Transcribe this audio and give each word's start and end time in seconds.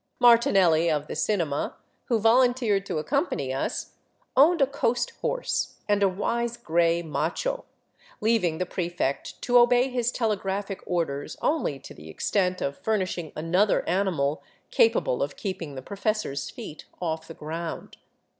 Martinelli 0.19 0.89
of 0.89 1.05
the 1.05 1.15
cinema, 1.15 1.75
who 2.05 2.17
volunteered 2.19 2.87
to 2.87 2.97
accompany 2.97 3.53
us, 3.53 3.93
owned 4.35 4.59
a 4.59 4.65
coast 4.65 5.11
horse 5.21 5.75
and 5.87 6.01
a 6.01 6.09
wise 6.09 6.57
gray 6.57 7.03
macho, 7.03 7.65
leaving 8.19 8.57
the 8.57 8.65
prefect 8.65 9.39
to 9.43 9.59
obey 9.59 9.89
his 9.89 10.11
telegraphic 10.11 10.81
orders 10.87 11.37
only 11.39 11.77
to 11.77 11.93
the 11.93 12.09
extent 12.09 12.61
of 12.61 12.79
furnishing 12.79 13.31
another 13.35 13.87
animal 13.87 14.41
capable 14.71 15.21
of 15.21 15.35
keeping 15.37 15.75
the 15.75 15.83
professor's 15.83 16.49
feet 16.49 16.85
off 16.99 17.27
the 17.27 17.35
ground. 17.35 17.97